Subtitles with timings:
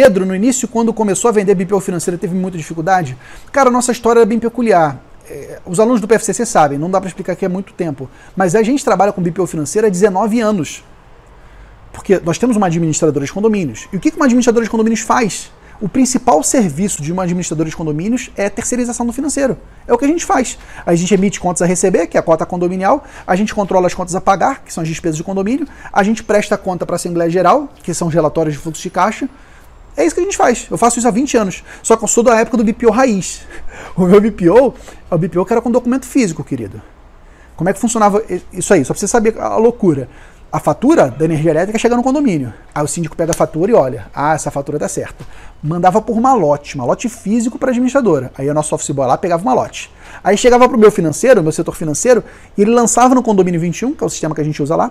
[0.00, 3.18] Pedro, no início, quando começou a vender BPO financeira, teve muita dificuldade?
[3.50, 4.96] Cara, a nossa história é bem peculiar.
[5.28, 8.08] É, os alunos do PFCC sabem, não dá para explicar aqui há muito tempo.
[8.36, 10.84] Mas a gente trabalha com BPO financeira há 19 anos.
[11.92, 13.88] Porque nós temos uma administradora de condomínios.
[13.92, 15.50] E o que uma administradora de condomínios faz?
[15.80, 19.58] O principal serviço de uma administradora de condomínios é terceirização do financeiro.
[19.84, 20.60] É o que a gente faz.
[20.86, 23.94] A gente emite contas a receber, que é a cota condominial, a gente controla as
[23.94, 26.98] contas a pagar, que são as despesas de condomínio, a gente presta conta para a
[26.98, 29.28] Assembleia Geral, que são os relatórios de fluxo de caixa.
[29.98, 30.66] É isso que a gente faz.
[30.70, 31.64] Eu faço isso há 20 anos.
[31.82, 33.42] Só que eu sou da época do BPO raiz.
[33.96, 34.74] O meu BPO
[35.10, 36.80] é o BPO que era com documento físico, querido.
[37.56, 38.22] Como é que funcionava
[38.52, 38.84] isso aí?
[38.84, 40.08] Só para você saber a loucura
[40.50, 42.52] a fatura da energia elétrica chega no condomínio.
[42.74, 45.24] Aí o síndico pega a fatura e olha, ah, essa fatura tá certa.
[45.62, 48.32] Mandava por malote, malote físico para a administradora.
[48.36, 49.90] Aí o nosso office boy lá pegava o malote.
[50.24, 52.24] Aí chegava para o meu financeiro, meu setor financeiro,
[52.56, 54.90] e ele lançava no condomínio 21, que é o sistema que a gente usa lá,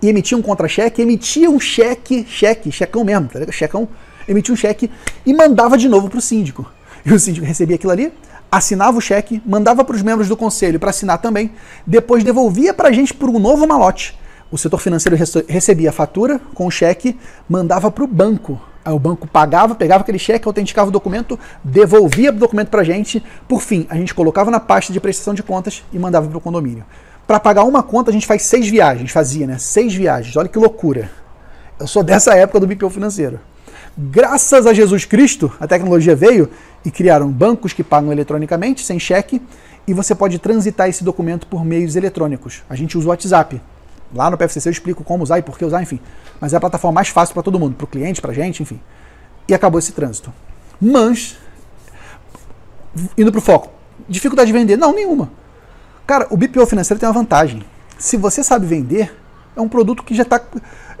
[0.00, 3.54] e emitia um contra-cheque, emitia um cheque, cheque, checão mesmo, tá ligado?
[3.54, 3.88] Checão,
[4.26, 4.90] emitia um cheque
[5.24, 6.70] e mandava de novo para o síndico.
[7.04, 8.12] E o síndico recebia aquilo ali,
[8.50, 11.52] assinava o cheque, mandava para os membros do conselho para assinar também,
[11.86, 14.16] depois devolvia para a gente por um novo malote
[14.50, 18.60] o setor financeiro recebia a fatura com o cheque, mandava para o banco.
[18.84, 22.84] Aí o banco pagava, pegava aquele cheque, autenticava o documento, devolvia o documento para a
[22.84, 23.22] gente.
[23.46, 26.40] Por fim, a gente colocava na pasta de prestação de contas e mandava para o
[26.40, 26.84] condomínio.
[27.28, 29.58] Para pagar uma conta, a gente faz seis viagens, fazia, né?
[29.58, 30.34] Seis viagens.
[30.34, 31.10] Olha que loucura.
[31.78, 33.38] Eu sou dessa época do BPO financeiro.
[33.98, 36.48] Graças a Jesus Cristo, a tecnologia veio
[36.86, 39.42] e criaram bancos que pagam eletronicamente, sem cheque,
[39.86, 42.62] e você pode transitar esse documento por meios eletrônicos.
[42.66, 43.60] A gente usa o WhatsApp.
[44.14, 46.00] Lá no PFCC eu explico como usar e por que usar, enfim.
[46.40, 48.62] Mas é a plataforma mais fácil para todo mundo, para o cliente, para a gente,
[48.62, 48.80] enfim.
[49.46, 50.32] E acabou esse trânsito.
[50.80, 51.36] Mas,
[53.18, 53.68] indo para o foco,
[54.08, 54.78] dificuldade de vender?
[54.78, 55.30] Não, nenhuma.
[56.08, 57.62] Cara, o BPO financeiro tem uma vantagem.
[57.98, 59.14] Se você sabe vender,
[59.54, 60.40] é um produto que já está.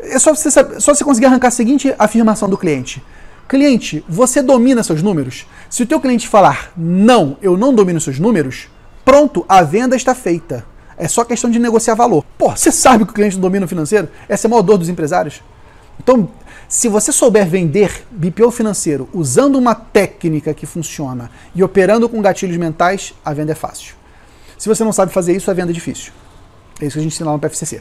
[0.00, 3.02] É só você, saber, só você conseguir arrancar a seguinte afirmação do cliente.
[3.48, 5.46] Cliente, você domina seus números?
[5.70, 8.68] Se o teu cliente falar, não, eu não domino seus números,
[9.02, 10.62] pronto, a venda está feita.
[10.94, 12.22] É só questão de negociar valor.
[12.36, 14.10] Pô, você sabe que o cliente domina o financeiro?
[14.28, 15.42] Essa é a maior dor dos empresários.
[15.98, 16.28] Então,
[16.68, 22.58] se você souber vender BPO financeiro usando uma técnica que funciona e operando com gatilhos
[22.58, 23.96] mentais, a venda é fácil.
[24.58, 26.12] Se você não sabe fazer isso, a venda é difícil.
[26.80, 27.80] É isso que a gente ensina lá no PFCC.